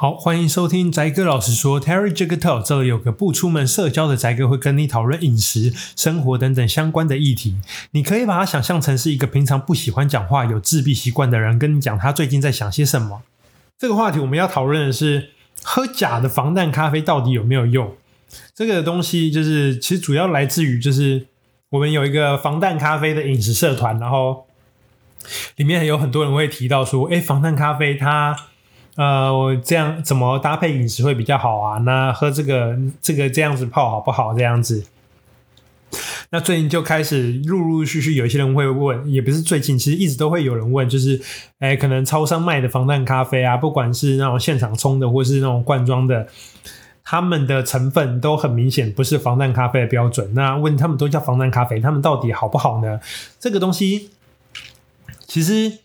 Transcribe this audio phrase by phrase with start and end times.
[0.00, 7.56] 好，欢迎收听宅哥老实说，Terry Jigger Talk，这里有个不出门社交的宅哥会跟你讨论饮食、生活等等相关的议题。
[7.90, 13.20] 你可以把它想象成是一个平常不喜欢讲话、有自闭习惯的人，跟你讲他最近在想些什么。
[13.78, 15.32] 这个话题我们要讨论的是，
[15.62, 17.94] 喝假的防弹咖啡到底有没有用？
[18.54, 21.26] 这个东西就是其实主要来自于就是
[21.68, 24.46] 我们有一个防弹咖啡的饮食社团，然后
[25.56, 28.46] 里面有很多人会提到说，诶，防弹咖啡它。
[28.96, 31.78] 呃，我这样怎么搭配饮食会比较好啊？
[31.78, 34.34] 那喝这个这个这样子泡好不好？
[34.34, 34.84] 这样子，
[36.30, 41.22] 那最近就开始陆陆续续有一些人会问，也不是最近，其实一直都会有人问，就是，
[41.60, 46.26] 哎，可能超商卖的防弹咖啡啊，不管是那种现场冲的，或是那种罐装的，
[47.04, 50.34] 他们的成分都很明显不是防弹咖啡的标准。
[50.34, 53.00] 那问他们都叫防弹咖啡，他们到底好不好呢？
[53.38, 54.10] 这个东西
[55.26, 55.78] 其实。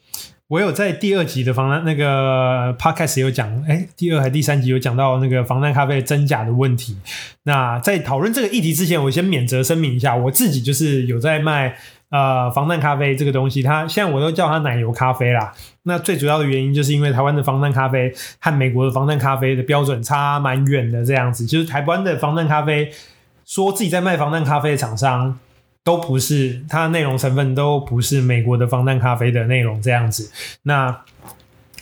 [0.47, 6.95] 我有在第二集的防弹那个 podcast 有讲，哎、第二还第三集有讲到那个防弹咖啡真假的问题。
[7.43, 11.75] 那在讨论这个议题之前，我先免责声明一下，我自己就是有在卖
[12.11, 15.51] 呃防弹咖啡这个东西，它现在我都叫它奶油咖啡啦。
[15.81, 22.91] 那最主要的原因就是因为台湾的防弹咖啡和美国的防弹咖啡的标准差蛮远的，这样子，就是台湾的防弹咖啡
[23.47, 25.39] 说自己在卖防弹咖啡的厂商。
[25.85, 30.31] 都不是，它的内容成分都不是美国的防弹咖啡的内容这样子。
[30.63, 31.03] 那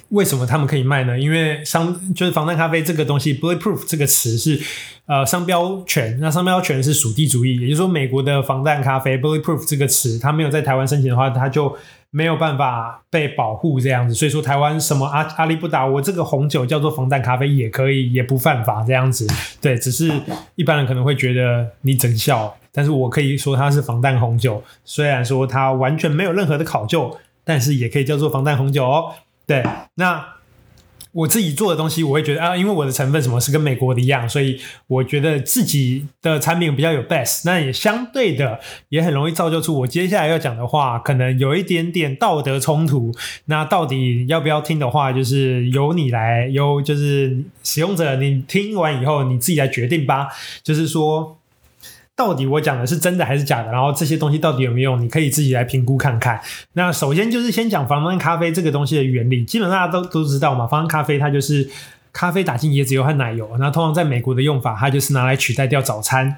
[0.10, 1.18] 为什么他们可以卖呢？
[1.18, 4.62] 因为商就是防弹咖啡这个东西，bulletproof 这个词是
[5.06, 11.76] 呃商标权，那商标权是属地主义，也就是说美国的防弹咖啡 bulletproof 这个词，它没有在台湾申请的话，它就
[12.16, 14.14] 没有办法被保护这样子。
[14.14, 19.25] 所以说台湾什么阿阿里不打，我这个红酒叫做防弹咖啡也可以，也不犯法这样子。
[19.59, 20.22] 对，只是
[20.53, 22.55] 一般人可能会觉得你整笑。
[22.72, 29.14] 但是我可以说它是防弹红酒，虽然说它完全没有任何的考究，但是也可以叫做防弹红酒哦。
[29.48, 29.64] 对，
[29.95, 30.23] 那
[31.14, 43.11] 我自己做的东西，我会觉得啊，因为我的成分什么是跟美国的一样，所以我觉得自己的产品比较有 best，那也相对的也很容易造就出我接下来要讲的话，可能有一点点道德冲突。
[43.45, 50.27] 那到底要不要听的话，就是由你来，由就是使用者，你听完以后你自己来决定吧。
[50.64, 51.38] 就是说。
[52.16, 53.72] 到底我讲的是真的还是假的？
[53.72, 55.02] 然后这些东西到底有没有用？
[55.02, 56.40] 你可以自己来评估看看。
[56.74, 60.68] 那首先就是先讲防弹咖啡这个东西的原理，基本上大家都都知道嘛。
[60.68, 61.68] 防弹咖啡它就是
[62.12, 66.38] 咖啡打进椰子油和奶油，那通常在美国的用法，它就是拿来取代掉早餐。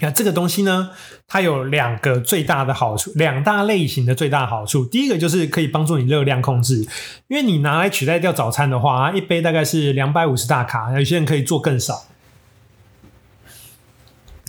[0.00, 0.90] 那这个东西呢，
[1.26, 4.84] 它有两个最大的好处，两大类型的最大好处。
[4.84, 6.86] 第一个就是可以帮助你热量控制，
[7.28, 12.04] 因为你拿来取代掉早餐的话，一杯大概是两百五十大卡，有些人可以做更少。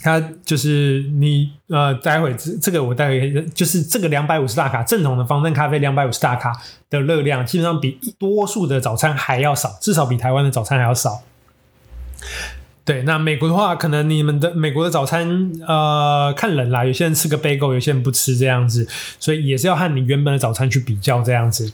[0.08, 6.54] 它就是你呃，待会这这个我待会就是这个两百五十大卡正统的防弹咖啡两百五十大卡
[6.90, 11.24] 的热量，基本上比多数的早餐还要少，至少比台湾的早餐还要少。
[12.86, 18.88] 对，那美国的话，可能你们的美国的早餐呃看人啦，有些人吃个 bagel，有些人不吃这样子，
[19.20, 21.74] 所以也是要和你原本的早餐去比较这样子。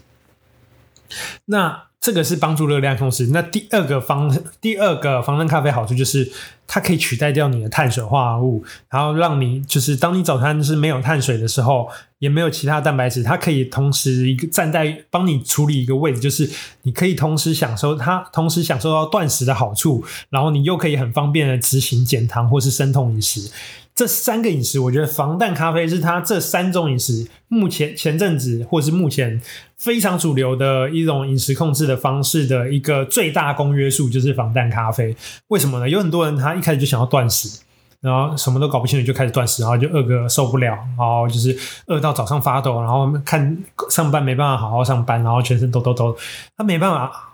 [1.46, 1.84] 那。
[2.04, 3.28] 这个是帮助热量控制。
[3.28, 6.30] 那第二个防第二个防弹咖啡好处就是，
[6.68, 11.88] 它可以取代掉你的碳水化合物，然后让你就是当你早餐是没有碳水的时候，
[12.20, 16.50] 也没有其他蛋白质，它可以同时一个站在帮你处理一个位置，就是
[16.82, 23.50] 你可以同时享受它，同时享受到断食的好处，然后你又可以很方便的执行减糖或是生酮饮食。
[23.96, 29.40] 这三个饮食，我觉得防弹咖啡是它这三种饮食目前前阵子或是目前
[29.78, 35.16] 非常主流的一种饮食控制的方式的一个最大公约数，就是防弹咖啡。
[35.50, 35.88] 为什么呢？
[35.88, 37.62] 有很多人他一开始就想要断食，
[38.02, 41.56] 然后什么都搞不清楚就开始断食，然后就饿个受不了，然后就是
[41.86, 43.58] 饿到早上发抖，然后看
[43.90, 46.18] 上班没办法好好上班，然后全身抖抖抖，
[46.58, 47.32] 他没办法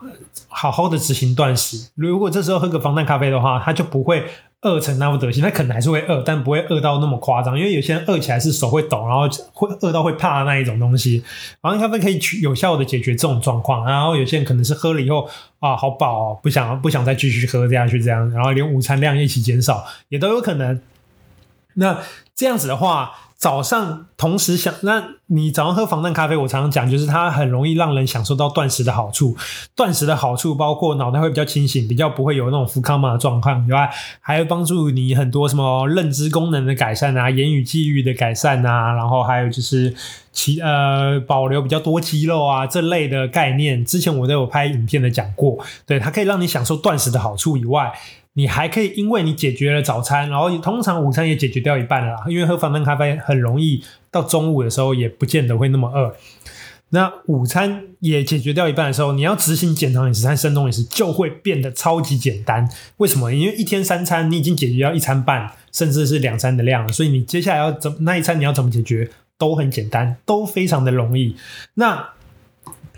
[0.49, 1.89] 好好的执行断食。
[1.95, 4.25] 如果这时候喝个防弹咖啡的话，他就不会。
[4.61, 7.57] 饿成那副德行，他可能还是会饿，但不会饿到那么夸张。
[7.57, 11.23] 因为有些人饿起来是手会抖，然后会饿到会怕的那一种东西。
[11.61, 13.85] 然后咖啡可以去有效的解决这种状况。
[13.85, 15.29] 然后有些人可能是喝了以后
[15.59, 20.81] 啊，好饱哦，不想不想再继续喝下去，这样，然后连午餐量一起减少，也都有可能。
[21.75, 21.99] 那
[22.35, 23.15] 这样子的话。
[23.39, 29.33] 早上同时想，那你早上喝防弹咖啡，我常常讲，就是它很容易让人享受到断食的好处。
[29.73, 33.89] 断食的好处包括脑袋会比较清醒，比较不会有那种福康玛的状况，以外
[34.19, 39.95] 还会帮助你很多什么认知功能的改善啊，言语记忆的改善啊，然后还有就是
[40.33, 43.85] 其呃保留比较多肌肉啊这类的概念。
[43.85, 47.93] 之前我都有拍影片的讲过，对，它可以让你享受断食的好处以外。
[48.39, 52.15] 你还可以，因为你解决了早餐，然后通常午餐也解决掉一半了。
[52.29, 56.15] 因为喝防弹咖啡很容易到中午的时候也不见得会那么饿。
[56.91, 62.65] 那午餐也解决掉一半的时候，你要执行减糖饮食和生酮饮食就会变得超级简单。
[62.97, 63.33] 为什么？
[63.33, 71.35] 因为一天三餐你已经解决掉一餐半，甚至是两餐的量了，所以你接下来要怎那一餐你要怎么解决都很简单，都非常的容易。
[71.73, 72.11] 那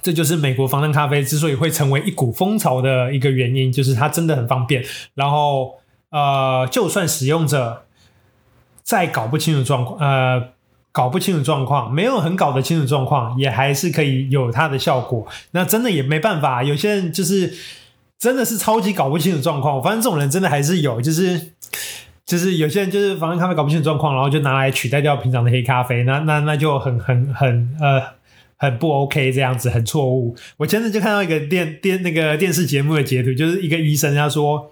[0.02, 4.84] 这就是美国防弹咖啡之所以会成为一股风潮的一个原因，就是它真的很方便。
[5.16, 7.86] 然后呃，就算使用者
[8.84, 10.50] 再搞不清楚状况，呃。
[10.94, 15.26] 搞不清楚状况，没有很搞得清楚状况，也还是可以有它的效果。
[15.52, 17.54] 那真的也没办法，有些人就是
[18.20, 19.82] 真的是超级搞不清楚状况。
[19.82, 21.54] 反正这种人真的还是有，就是
[22.26, 28.04] 就是有些人就是防弹咖啡搞不清楚状况，然后就拿来取代掉平常的黑咖啡，那那那就很很很呃
[28.62, 30.36] 很不 OK，这样子很错误。
[30.58, 34.72] 我前阵就看到一个电电那个电视节目的截图，就是一个医生他说。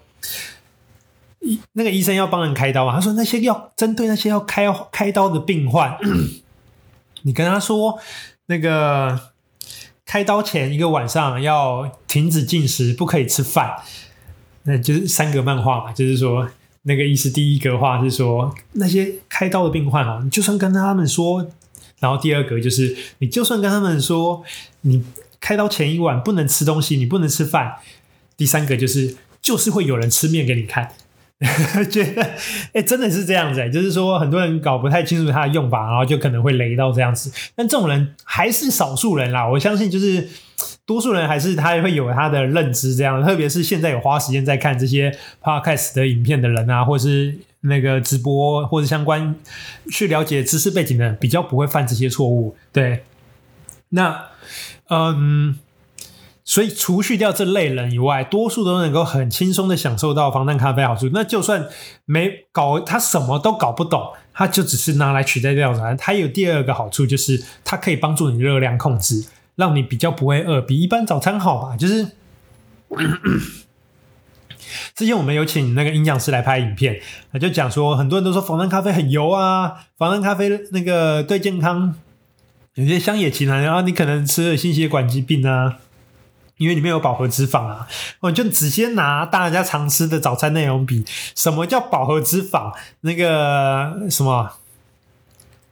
[1.40, 5.96] 医那个医生要帮人开刀啊，他说那些要针对那些要开开刀的病患，
[7.24, 7.98] 你跟他说
[8.44, 9.18] 那个
[10.04, 13.76] 开刀前一个晚上要停止进食，不可以吃饭，
[14.64, 16.46] 那就是三格漫画嘛，就是说
[16.82, 21.46] 那个医师第一格话是说那些开刀的病患啊，你就算跟他们说，
[22.00, 24.42] 然后第二个就是你就算跟他们说
[24.80, 25.04] 你
[25.38, 27.76] 开刀前一晚不能吃东西，你不能吃饭，
[28.36, 30.92] 第三个就是就是会有人吃面给你看。
[31.90, 32.34] 觉得
[32.74, 37.32] 哎、真的是这样子、就是说很多人搞不太清楚它的用法，然后就可能会雷到这样子。
[37.56, 40.28] 但这种人还是少数人啦，我相信就是
[40.90, 43.24] 多数人还是他会有他的认知这样。
[43.24, 49.36] 特别是现在有花时间在看这些 podcast 的影片的人啊，或是那个直播或者相关
[49.92, 52.56] 去了解知识背景的人，比较不会犯这些错误。
[52.72, 53.04] 对，
[53.90, 54.24] 那
[54.88, 55.60] 嗯。
[56.42, 61.08] 所以除去掉这类人以外，多数都能够很轻松的享受到防弹咖啡好处。
[61.12, 61.68] 那就算
[62.06, 64.02] 没搞，他什么都搞不懂，
[64.32, 65.96] 他就只是拿来取代掉早餐。
[65.96, 69.24] 它有第二个好处，就是它可以帮助你热量控制，
[69.60, 71.76] 让你比较不会饿，比一般早餐好吧？
[71.76, 72.08] 就是
[74.96, 81.94] 之前我们有请那个营养师来拍影片，他就讲说，很多人都说防弹咖啡很油啊，防弹咖啡那个对健康
[82.74, 85.78] 有些乡野奇谈，然后你可能吃了心血管疾病啊。
[86.56, 87.88] 因为里面有饱和脂肪啊，
[88.20, 91.02] 我就直接拿大家常吃的早餐内容比，
[91.34, 92.74] 什么叫饱和脂肪？
[93.00, 94.50] 那个什么？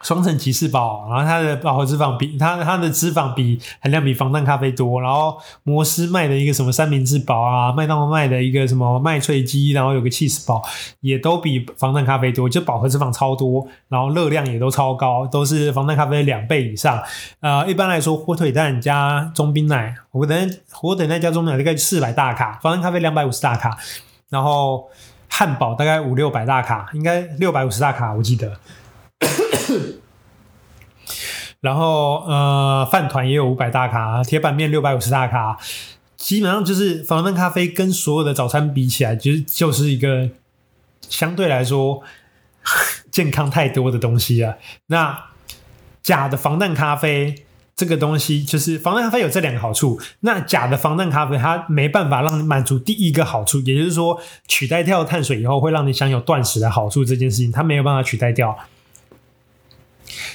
[0.02, 10.62] 双层起司堡，然后它的饱和脂肪比它它的脂肪比含量比防弹咖啡多，然后摩斯卖的一个什么三明治堡啊，麦当劳卖的一个什么麦脆鸡，然后有个 cheese 堡，
[11.00, 17.02] 也都比防弹咖啡多，就饱和脂肪超多，然后热量也都超高，都是防弹咖啡两倍以上。
[17.40, 23.76] 呃，一般来说，火腿蛋加中冰奶，火腿蛋火腿蛋加中冰奶大概四百大卡，防弹咖啡两百五十大卡，
[24.28, 24.88] 然后
[25.28, 28.52] 汉堡大概五六百大卡，应该六百五十大卡，我记得。
[31.60, 35.58] 然后呃，饭团也有五百大卡，铁板面六百五十大卡，
[36.16, 40.30] 基本上就是防弹咖啡跟所有的早餐比起来，就是就是一个
[41.08, 42.02] 相对来说
[43.10, 44.58] 健康太多的东西了。
[44.86, 45.26] 那
[46.00, 47.44] 假的防弹咖啡
[47.74, 50.00] 这个东西，就是防弹咖啡有这两个好处。
[50.20, 58.56] 那假的防弹咖啡它没办法让你满足第一个好处，也就是说取代掉碳水以后会让你享有断食的好处这件事情，它没有办法取代掉。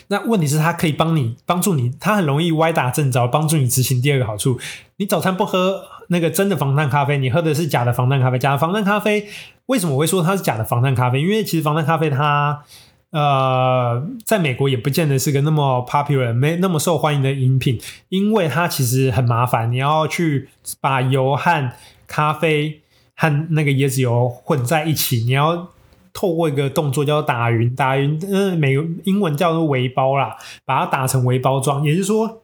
[0.08, 4.60] 那问题是，它可以帮你帮助你，它很容易歪打正着，帮助你执行第二个好处。
[4.98, 8.38] 你早餐不喝那个真的防弹咖啡，你喝的是假的防弹咖啡。
[8.38, 9.28] 假的防弹咖啡
[9.66, 11.22] 为什么我会说它是假的防弹咖啡？
[11.22, 12.64] 因为其实防弹咖啡它
[13.12, 20.50] 呃，在美国也不见得是个那么 popular、没那么受欢迎的饮品，因为它其实很麻烦，你要去
[20.82, 21.72] 把油和
[22.08, 22.82] 咖啡
[23.16, 25.70] 和那个椰子油混在一起，你要。
[26.14, 32.44] 透过一个动作叫做打匀，打匀，嗯，美英文叫做围包啦，把它打成围包装，也就是说，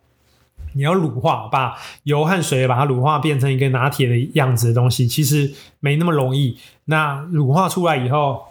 [0.74, 6.58] 你要乳化，把油和水把它乳化变成一个拿铁的样子的东西，其实没那么容易。
[6.86, 8.44] 那乳化出来以后。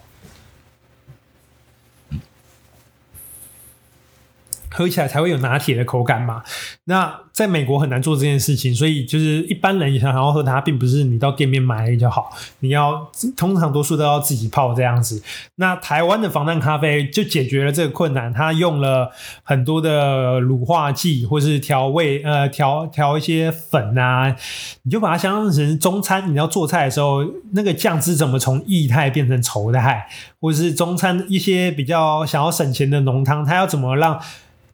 [4.78, 6.44] 喝起来才会有拿铁的口感嘛。
[6.84, 12.30] 那在美国很难做这件事情，所以就是一般人想要喝它，并不是你到店面买就好，
[12.60, 15.20] 你要通常多数都要自己泡这样子。
[15.56, 19.10] 那台湾的防弹咖啡就解决了这个困难，它用了
[19.42, 24.36] 很多的乳化剂或是调味，呃，调调一些粉啊，
[24.84, 30.08] 你就把它想象成中餐，你要做菜的时候，那个酱汁怎么从液态变成稠态，
[30.40, 34.20] 或者是中餐一些比较想要省钱的浓汤，它要怎么让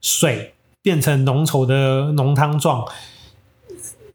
[0.05, 2.87] 水变成浓稠的浓汤状，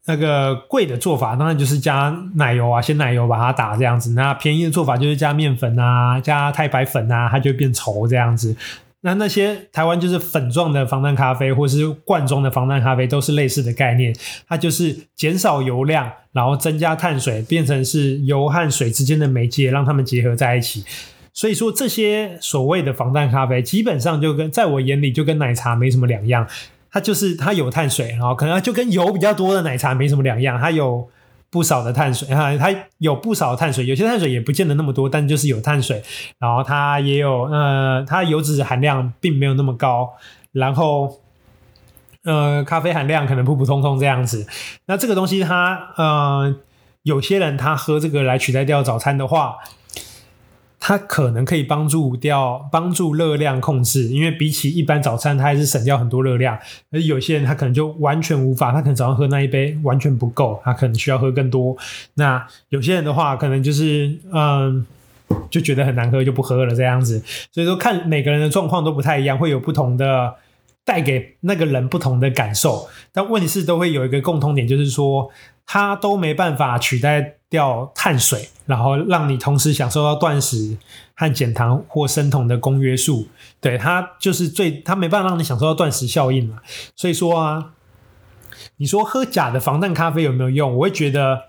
[0.04, 4.12] 那个贵的做法当然就是加奶油啊，鲜奶油把它打这样子。
[4.12, 8.54] 那便宜的做法就是加面粉啊，加太白粉啊，它就变稠这样子。
[9.00, 14.14] 那那些台湾就是粉状的防弹咖啡，或是罐装的防弹咖啡，都是类似的概念。
[14.46, 20.84] 它就是减少油量，然后增加碳水，变成是油和水之间的媒介，让它们结合在一起。
[21.32, 26.46] 所以说，这些所谓的防弹咖啡，基本上就跟在我眼里就跟奶茶没什么两样。
[26.90, 30.58] 它就是它有碳水，然后可能就跟油比较多的奶茶没什么两样。
[30.58, 31.08] 它有。
[31.52, 36.00] 不少的碳水啊，它有不少碳水，有些碳水也不见得那么多，但就是有碳水。
[36.38, 40.12] 然后它也有呃，它油脂含量并没有那么高。
[40.52, 41.18] 然后
[42.22, 44.46] 呃，咖啡含量可能普普通通这样子。
[44.86, 46.54] 那这个东西它呃，
[47.02, 49.56] 有些人他喝这个来取代掉早餐的话。
[50.82, 56.58] 它可能可以帮助掉帮助热量控制，因为比起一般早餐，它还是省掉很多热量。
[56.90, 61.76] 而有些人他可能就完全无法，他可能早上喝那一杯完全不够，他可能需要喝更多。
[62.14, 64.84] 那有些人的话，可能就是嗯，
[65.50, 67.22] 就觉得很难喝就不喝了这样子。
[67.52, 70.34] 所以说，看每个人的状况都不太一样，会有不同的
[70.84, 72.88] 带给那个人不同的感受。
[73.12, 75.30] 但问题是都会有一个共通点，就是说。
[75.72, 80.78] 它都没办法取代掉碳水，然后让你同时享受到断食
[81.14, 83.26] 和减糖或生酮的公约数。
[83.60, 86.60] 对，它就是最，它没办法让你享受到断食效应嘛。
[86.94, 87.72] 所以说啊，
[88.76, 90.76] 你说喝假的防弹咖啡有没有用？
[90.76, 91.46] 我会觉得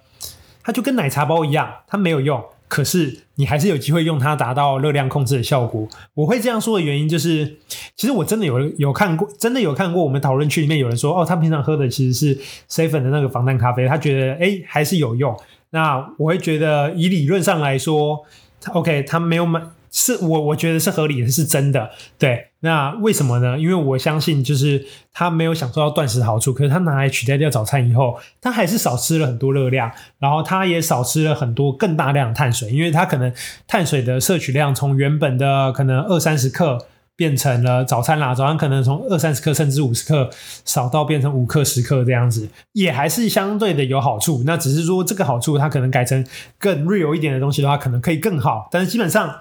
[0.64, 2.44] 它就跟奶茶包一样，它没有用。
[2.68, 5.86] 可是你还是有机会用它达到热量控制的效果。
[6.14, 7.58] 我会这样说的原因就是，
[7.98, 15.38] 其实我真的有有看过，真的有看过我们讨论区里面有人说，哦，他平常喝的其实是 seven 的那个防弹咖啡，他觉得诶还是有用。
[15.72, 18.24] 那我会觉得以理论上来说
[18.72, 19.62] ，OK，他没有买。
[19.94, 21.92] 是我我觉得是合理的，是真的。
[22.18, 23.60] 对，那为什么呢？
[23.60, 33.34] 因为我相信，就是他没有享受到断食的好处，可是他拿来取代掉早餐以后，他还是少吃了很多热量，然后他也少吃了很多更大量的碳水，因为他可能
[33.68, 36.88] 碳水的摄取量从原本的可能二三十克
[37.22, 40.28] 变成了早餐啦，早餐可能从二三十克甚至五十克
[40.66, 44.42] 少到变成五克十克这样子，也还是相对的有好处。
[44.44, 46.26] 那只是说这个好处，它可能改成
[46.58, 49.36] 更 real 一点的东西的话，可能可以更好，但是基本上。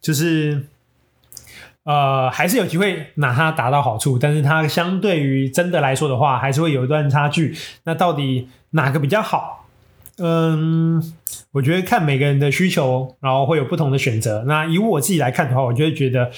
[0.00, 0.66] 就是，
[1.84, 7.56] 呃，还是有机会拿它达到好处，但是它相对于真的来说的话，还是会有一段差距。
[7.84, 9.68] 那到底哪个比较好？
[10.18, 11.00] 嗯，
[11.52, 14.42] 我觉得看每个人的需求，然后会有不同的选择。
[14.48, 16.32] 那以我自己来看的话，我就会觉得。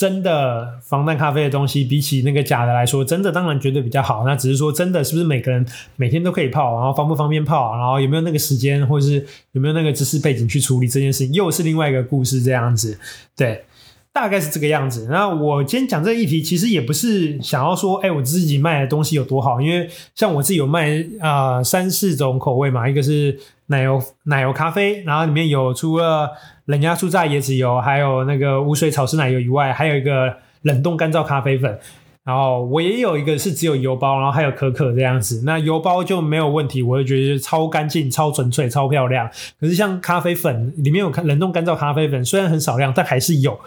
[0.00, 4.24] 真的防弹咖啡的东西，比起那个假的来说，真的当然绝对比较好。
[4.24, 5.62] 那只是说，真的是不是每个人
[5.96, 12.40] 每天都可以泡，然后方不方便泡，然后有没有那个时间，或者是有没有那个知识背景去处理这件事情，又是另外一个故事。
[12.42, 12.98] 这样子，
[13.36, 13.62] 对，
[14.10, 15.06] 大概是这个样子。
[15.10, 23.38] 那我今天讲这个议题，其实也不是想要说，哎，我自己卖的东西有多好，因为像我自己有卖啊、三四种口味嘛，一个是
[23.70, 26.30] 奶油奶油咖啡，然后里面有除了
[26.66, 31.78] 冷压初榨椰子油，还有那个无水草莓奶油以外，还有一个冷冻干燥咖啡粉。
[32.22, 35.42] 然后我也有一个是只有油包，然后还有可可这样子。
[35.46, 39.28] 那油包就没有问题，我就觉得超干净、超纯粹、超漂亮。
[39.58, 43.58] 可是像咖啡粉里面有冷冻干燥咖啡粉，虽然很少量，但还是有。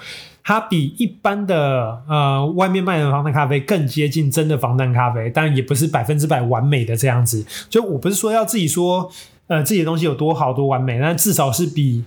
[0.45, 7.45] 它比一般的呃外面卖的防弹咖啡更接近真的防弹咖啡，但也不是百分之百完美的这样子。
[7.69, 9.09] 就我不是说要自己说
[9.53, 12.03] 呃自己的东西有多好多完美，但至少是比。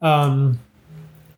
[0.00, 0.56] 嗯，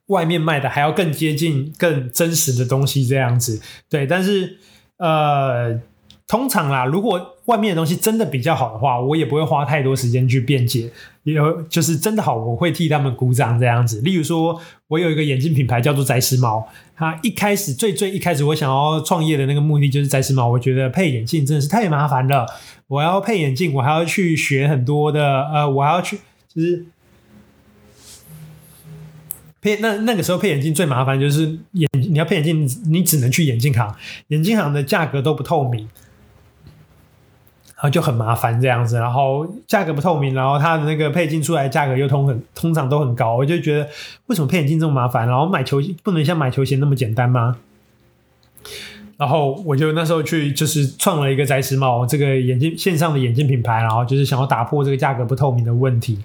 [0.09, 4.07] 外面卖的还要更接近、更真实的东西这样子，对。
[4.07, 4.59] 但是，
[4.99, 5.81] 呃，
[6.29, 10.90] 通常啦，如果外面的东西真的比较好的话，我也不会花太多时间去辩解。
[11.23, 14.02] 有就是真的好，我会替他们鼓掌这样子。
[14.02, 16.62] 例如说，我有一个眼镜品牌叫做宅时髦，
[16.95, 20.47] 它一开始最最一开始我想要创业的那个目的就是宅时髦。
[20.50, 22.47] 我觉得配眼镜真的是太麻烦了，
[22.90, 26.18] 我要配眼镜，我还要去学很多的，呃，我还要去
[26.52, 26.85] 就是。
[29.62, 33.94] 配那那个时候配眼镜最麻烦就是眼你要配眼镜，你只能去眼镜行，
[34.28, 35.87] 眼镜行的价格都不透明，
[37.75, 38.97] 然后就很麻烦这样子。
[38.97, 43.87] 然后价格不透明，然后它的那个配镜出来价格又通很通常都很高，我就觉得
[44.28, 45.28] 为什么配眼镜这么麻烦？
[45.28, 47.59] 然后买球不能像买球鞋那么简单吗？
[49.21, 56.21] 然后我就那时候去就是创了一个宅时髦这个眼镜线上的眼镜品牌，然后就是想要打破这个价格不透明的问题。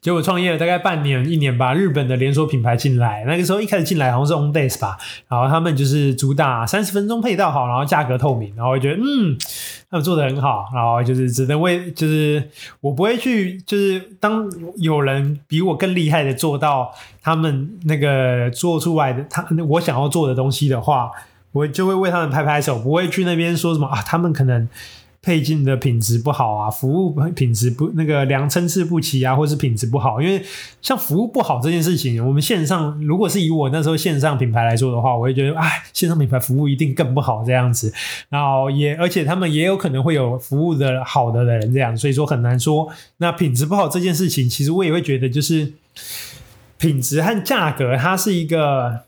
[0.00, 4.96] 结果创业了大概半年一年吧，日本的连锁品牌进来，那个时候一开始进来好像是 Ondays 吧，
[5.28, 9.36] 然后他们就是主打三十分钟配到好，然后价格透明，然后我觉得嗯，
[9.90, 12.42] 他们做的很好，然后就是只能为就是
[12.80, 21.10] 我不会去就是当有人比我更厉害的做到他们那个做出来的他我想要做的东西的话，
[21.52, 24.68] 我就会为他们拍拍手，不会去那边说什么啊，他们可能。
[25.24, 30.20] 配镜的品质不好啊，服务品质不那个量参差不齐啊，或是品质不好。
[30.20, 30.44] 因为
[30.80, 37.94] 像服务不好这件事情，我们线上如果是以我那时候线上品牌来说的话，我会觉得哎，线上品牌服务一定更不好这样子。
[38.30, 42.88] 然后也而且他们也有可能会有服务的好的人这样，所以说很难说。
[43.18, 45.72] 那品质不好这件事情，其实我也会觉得就是
[46.78, 49.02] 品质和价格，它是一个。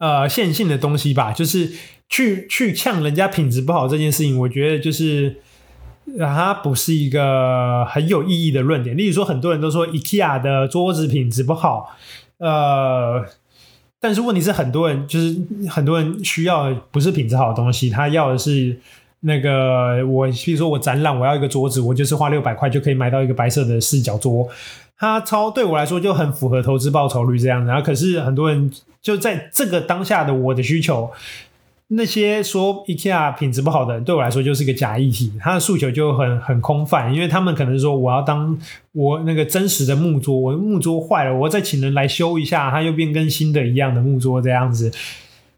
[0.00, 1.70] 呃，线性的东西吧，就是
[2.08, 5.36] 去去呛人家品质不好这件事情，我觉得就是
[6.18, 8.96] 它不是一个很有意义的论点。
[8.96, 11.94] 例如说，很多人都说 IKEA 的桌子品质不好，
[12.38, 13.26] 呃，
[14.00, 15.36] 但是问题是，很多人就是
[15.68, 18.80] 很多人需要不是品质好的东西，他要的是
[19.20, 24.48] 那个我，比如说我展览，我要一个桌子，我就是花六百块就可以买到一个白色的四角桌。
[24.98, 31.10] 它超对我来说就很符合投资报酬率这样子，然后可是很多人就在这个当下的我的需求，
[31.88, 38.58] 那些说 IKEA 品质不好的人对我来说就是一个假议题，他的诉求就很很空泛，因为他们可能说我要当
[38.92, 44.92] 我那个真实的木桌，我的木桌坏了，我再请人来修一下，它又变跟新的一样的木桌这样子，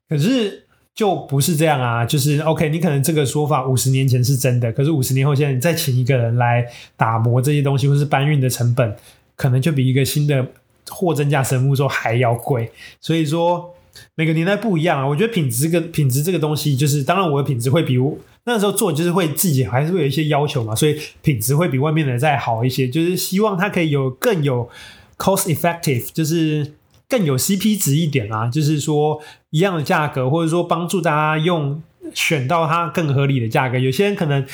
[0.09, 8.97] 可是就不是这样啊，就是 OK，你可能这个说法五十年前是真的，可是五十年后现在你再请一个人来打磨这些东西，或是搬运的成本。
[9.35, 10.47] 可能就比一个新的
[10.89, 12.71] 货真价实的木桌还要贵，
[13.01, 13.75] 所以说
[14.15, 15.09] 每个年代不一样啊。
[15.09, 17.97] 我觉得品质跟品质这个东西，就是当然我的品质会比
[18.45, 22.87] 那时候做，就是会自己还是会有一些要求嘛，所以品质会比外面的再好一些。
[22.87, 24.69] 就是希望它可以有更有
[25.17, 26.75] cost effective，就是
[27.13, 28.49] 更有 CP 值一点啊。
[28.49, 31.83] 就是说一样的价格，或者说帮助大家用
[32.15, 33.79] 选到它更合理的价格。
[33.79, 34.45] 有些人可能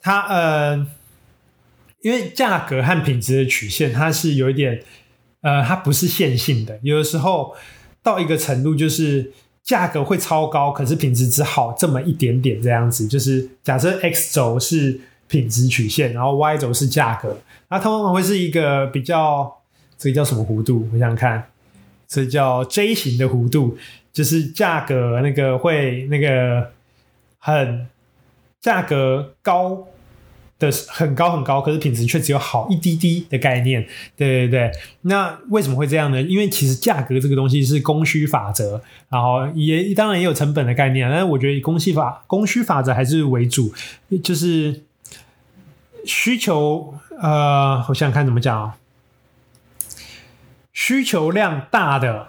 [0.00, 0.86] 他呃。
[2.00, 4.80] 因为价格和品质的曲线，它是有一点，
[5.40, 6.78] 呃，它不是线性的。
[6.80, 7.56] 有的时候
[8.04, 9.32] 到一个程度，就是
[9.64, 13.08] 价格会超高，可是品质只好这么一点点这样子。
[13.08, 17.36] 就是假设 X 轴是品质曲线，然后 Y 轴是价格，
[17.68, 19.56] 那它往往会是一个比较，
[19.98, 20.88] 这个叫什么弧度？
[20.92, 21.50] 我想想看，
[22.08, 23.78] 这叫 J 型的弧度，
[24.12, 26.72] 就是价格那个会那个
[27.38, 27.86] 很
[28.60, 29.86] 价格高。
[30.60, 33.86] 的很高很高，可是品质却只有好一滴滴的概念，
[34.16, 34.72] 对对对。
[35.02, 36.20] 那为什么会这样呢？
[36.20, 43.72] 因为其实价格这个东西是供需法则，然后也当然也有成本的概念，但是我觉得以供需法供需法则还是为主，
[44.20, 44.82] 就是
[46.04, 48.76] 需求呃，我想想看怎么讲啊，
[50.80, 52.28] 需求量大的，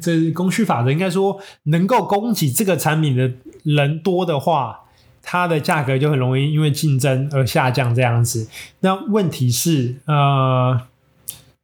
[0.00, 3.30] 这供需法则应该说能够供给这个产品的
[3.62, 4.80] 人多的话。
[5.26, 8.46] 它的价格就很容易因为竞争而下降这样子。
[8.80, 10.78] 那问题是，呃，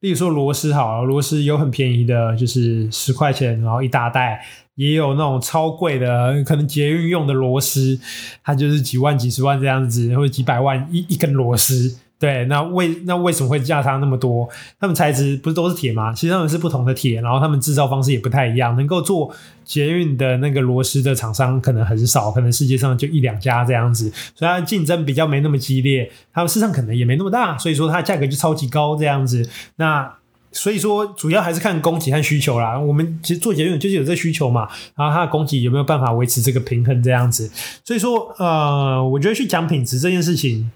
[0.00, 4.42] 例如说螺丝好了，螺丝有很便宜的，就是十块钱，然后一大袋，
[4.76, 8.00] 也有那种超贵的，可能捷运用的螺丝，
[8.42, 11.98] 它就是几万、几十万这样子，或者几百万一一根螺丝。
[12.20, 14.46] 对，那为那为什么会价差那么多？
[14.78, 16.12] 他们材质不是都是铁吗？
[16.12, 18.76] 其实他们是不同的铁，然后他们制造方式也不太一样。
[18.76, 29.48] 能够做捷运的那个螺丝的厂商可能很少，可能世界上就一两家这样子，所以它竞争比较没那么激烈，他们市场可能也没那么大，所以说它价格就超级高这样子。
[29.76, 30.12] 那
[30.52, 32.78] 所以说主要还是看供给和需求啦。
[32.78, 37.50] 我们其实做捷运就是有这需求嘛，然后它的供给有没有办法维持这个平衡这样子。
[37.82, 40.70] 所以说，呃，我觉得去讲品质这件事情。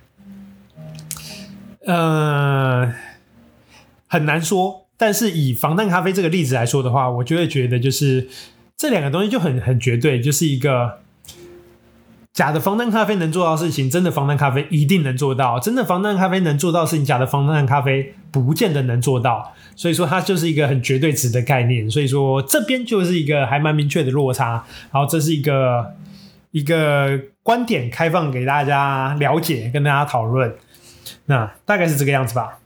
[1.87, 2.92] 呃，
[4.07, 8.29] 很难说，但是以防弹咖啡这个例子来说的话，我就会觉得就是
[8.77, 11.01] 这两个东西就很很绝对，就是一个
[12.33, 19.53] 假的防弹咖啡能做到事情，真的防弹咖啡一定能做到；真的防弹咖啡能做到事情，假的防弹咖啡不见得能做到。
[19.77, 21.90] 所以说，它就是一个很绝对值的概念。
[21.90, 24.64] 所以说，这边就是一个还蛮明确的落差。
[24.90, 25.94] 然后，这是一个
[26.53, 30.55] 一个观点开放给大家了解，跟大家讨论。
[31.27, 32.59] 那大概是这个样子吧。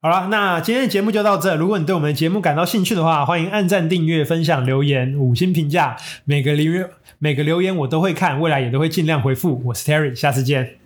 [0.00, 1.54] 好了，那今天的节目就到这。
[1.54, 5.96] 如果你对我们的节目感到兴趣的话，欢迎按赞、订阅、分享、留言、五星评价。
[6.24, 9.62] 每个留言每个留言我都会看，未来也都会尽量回复。
[9.66, 10.78] 我是 Terry，下次见。